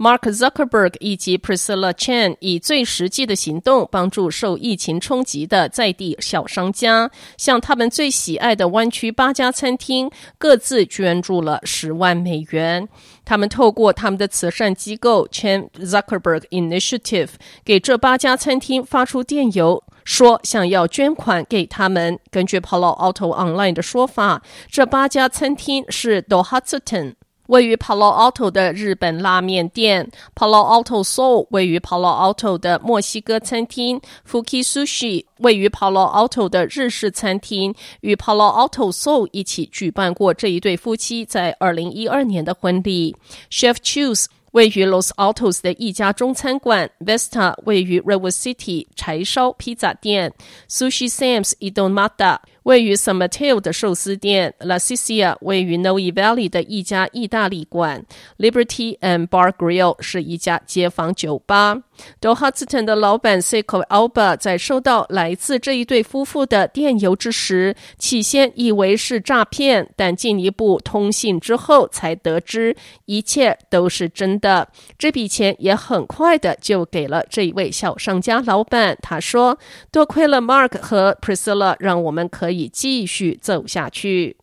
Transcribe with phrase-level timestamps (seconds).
[0.00, 12.88] Mark Zuckerberg 以及 Priscilla Chan 以最实际的行动帮助受疫情冲击的在地小商家，向他们最喜爱的湾区八家餐厅各自捐助了十万美元。
[13.26, 17.28] 他们透过他们的慈善机构 Chan Zuckerberg Initiative
[17.62, 19.84] 给这八家餐厅发出电邮。
[20.02, 22.18] 说想要捐款给他们。
[22.30, 27.16] 根据 Palo Alto Online 的说法，这八家餐厅是 Do Hatsuten
[27.50, 38.14] 位于 Palo Alto 的日本拉面店，Palo Alto Soul 位于 Palo Alto 的墨西哥餐厅，Fuki Sushi 位于 Palo Alto 的日式餐厅，与
[38.14, 43.16] Palo Alto Soul 一起举办过这一对夫妻在二零一二年的婚礼。
[43.50, 50.32] Chef Choose 位于 Los Altos 的一家中餐馆，Vesta 位于 r e v e r City 柴烧披萨店
[50.68, 58.04] ，Sushi Sam's Idomata 位于 San Mateo 的寿司店 La Sicilia，位于 Noe Valley 的一家意大利馆
[58.38, 61.82] ，Liberty and Bar Grill 是一家街坊酒吧。
[62.20, 74.68] Do Hudson 的老板 Seiko Alba 在收到来自这一对夫妇的电邮之时，起先以为是诈骗，但进一步通信之后才得知一切都是真的。
[74.98, 78.96] 这笔钱也很快的就给了这一位小商家老板。
[79.02, 79.58] 他说
[79.92, 84.36] ：“多亏了 Mark 和 Priscilla，让我们可可以继续走下去。”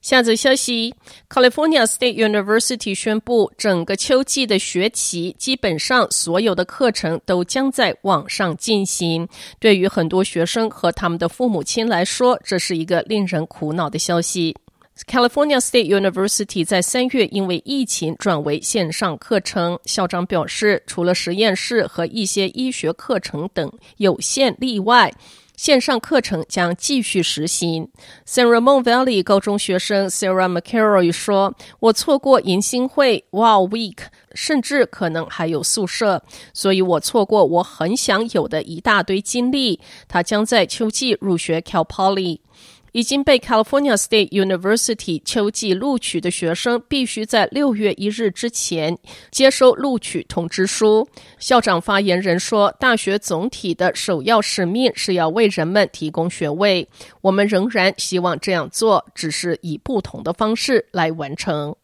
[0.00, 0.94] 下则消息
[1.28, 9.28] ：California State University 宣布，整个秋季的学期基本上所有的课程都将在网上进行。
[9.58, 14.56] 对于很多学生和他们的父母亲来说，这是一个令人苦恼的消息。
[15.08, 25.12] California State University 在三月因为疫情转为线上课程，校长表示，除了实验室和一些医学课程等有限例外。
[25.56, 27.88] 线上课程将继续实行。
[28.26, 33.96] San Ramon Valley 高中学生 Sarah McCarroy 说：“我错过迎新会、Wow Week，
[34.34, 36.22] 甚至可能还有宿舍，
[36.52, 42.40] 所以我错过我很想有的一大堆经历。”他将在秋季入学 Cal Poly。
[42.96, 48.96] 已经被 California State University 秋季录取的学生，必须在六月一日之前
[49.30, 51.06] 接收录取通知书。
[51.38, 56.88] 校长发言人说：“大学总体的首要使命是要为人们提供学位，
[57.20, 61.76] 我们仍然希望这样做，只是以不同的方式来完成。”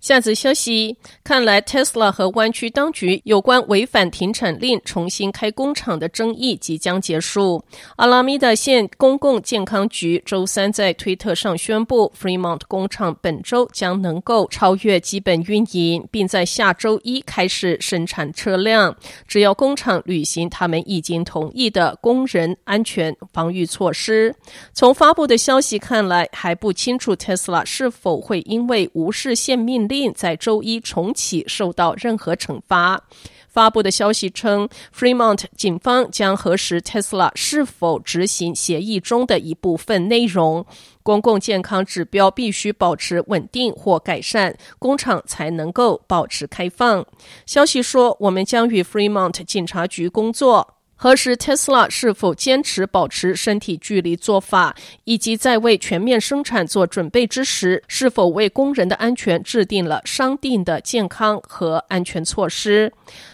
[0.00, 7.62] 下则消息，看来 Tesla 和湾区当局有关违反停产令重新开工厂的争议即将结束。
[7.96, 18.96] 阿拉米达县公共健康局周三在推特上宣布，Fremont 工厂本周将能够超越基本运营，并在下周一开始生产车辆，
[19.28, 24.34] 只要工厂履行他们已经同意的工人安全防御措施。
[24.72, 33.02] 从发布的消息看来，还不清楚 Tesla 是否会因为无视限命令在周一重启受到任何惩罚。
[33.48, 40.64] 发布的消息称，Fremont 警方将核实 Tesla 是否执行协议中的一部分内容。
[41.02, 47.04] 公共健康指标必须保持稳定或改善，工厂才能够保持开放。
[47.44, 50.76] 消息说，我们将与 Fremont 警察局工作。
[51.02, 62.92] 核实 Tesla 是否坚持保持身体距离做法，以及在为全面生产做准备之时，是否为工人的安全制定了商定的健康和安全措施。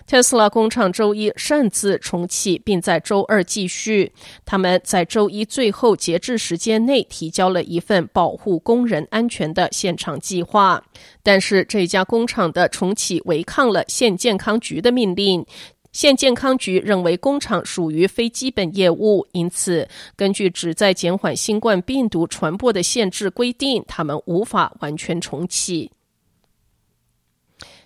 [0.08, 4.12] Tesla 工厂周一擅自重启，并在周二继续。
[4.44, 10.80] 他们在周一最后截至时间内提交了一份保护工人安全的现场计划，
[11.24, 15.44] 但是这家工厂的重启违抗了县健康局的命令。
[15.96, 25.90] 县健康局认为工厂属于非基本业务，因此根据旨在减缓新冠病毒传播的限制规定，他们无法完全重启。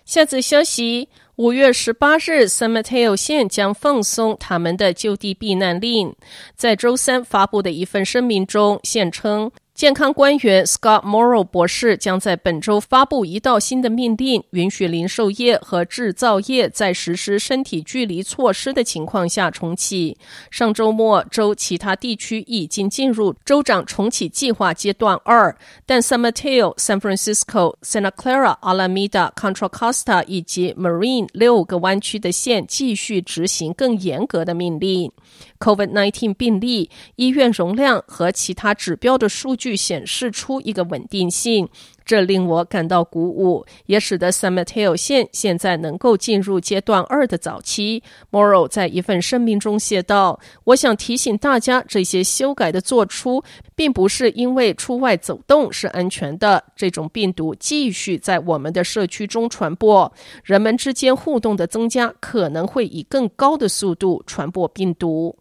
[0.03, 6.13] 下则消息：五月十八日，San Mateo 县将放松他们的就地避难令。
[6.57, 9.49] 在周三发布的一份声明中，县称。
[9.81, 20.15] 健康官员 Scott Morrow 博士将在本周发布一道新的命令，允许零售业和制造业在实施身体距离措施的情况下重启。
[20.51, 25.57] 上周末，州其他地区已经进入州长重启计划阶段二，
[25.87, 35.11] 但 San Mateo、San Francisco、Santa Clara、Alameda、Contra Costa 以及 Marine 六个湾区的县继续执行更严格的命令。
[35.57, 41.67] COVID-19 病例、医院容量和其他指标的数据显示出一个稳定性，
[42.05, 48.03] 这令我感到鼓舞，也使得 s a m a t e l 县现在能够进入阶段二的早期。
[48.31, 53.43] Morrow 在一份声明中写道：“我想提醒大家，这些修改的做出，
[53.75, 56.63] 并不是因为出外走动是安全的。
[56.75, 60.11] 这种病毒继续在我们的社区中传播，
[60.43, 65.35] 人们之间互动的增加可能会以更高的速度传播病毒。”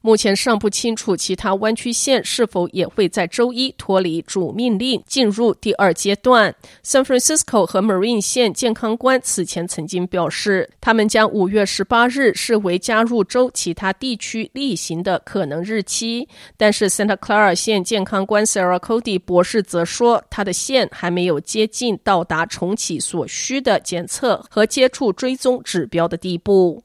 [0.00, 6.54] 目前尚不清楚其他湾区县是否也会在周一脱离主命令进入第二阶段。
[6.84, 16.28] San Francisco 和 Marine 县健康官此前曾经表示，他们将五月十八日视为加入州其他地区例行的可能日期。
[16.56, 26.82] 但是 Santa Clara 县健康官 Sarah Cody 博士则说，他的县还没有接近到达重启所需的检测和接触追踪指标的地步。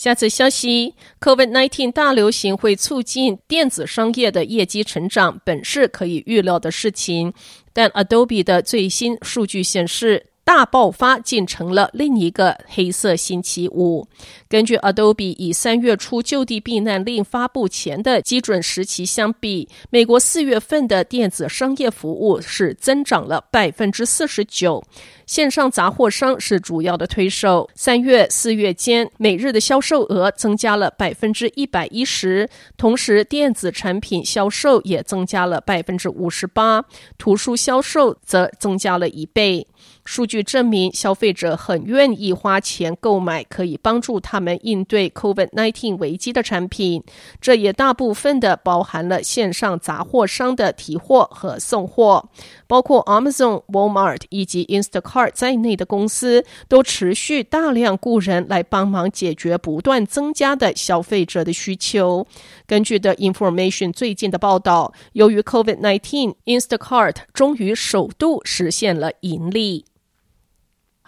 [0.00, 7.34] 下次消息，COVID-19 大流行会促进电子商业的业绩成长，本是可以预料的事情。
[7.74, 14.08] 但 Adobe 的最新数据显示，大爆发竟成了另一个黑色星期五。
[14.48, 24.82] 根据 Adobe 以三月初就地避难令发布前的基准时期相比，美国四月份的电子商业服务是增长了百分之四十九。
[25.24, 36.84] 线上杂货商是主要的推手，三月、四月间每日的销售额增加了百分之一百一十，同时电子产品销售也增加了百分之五十八，
[37.16, 39.68] 图书销售则增加了一倍。
[40.04, 47.02] 数据证明，消费者很愿意花钱购买可以帮助他们应对 COVID-19 危机的产品，
[47.40, 52.28] 这也大部分的包含了线上杂货商的提货和送货，
[52.66, 55.30] 包括 Amazon、Walmart 以及 Instacart。
[55.32, 62.26] 在内的公司都持续大量雇人来帮忙解决不断增加的消费者的需求。
[62.66, 69.69] 根据 The Information 最近的报道，由于 COVID-19，Instacart 终于首度实现了盈利。